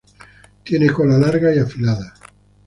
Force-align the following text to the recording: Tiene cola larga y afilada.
Tiene 0.63 0.89
cola 0.89 1.15
larga 1.19 1.53
y 1.53 1.59
afilada. 1.59 2.15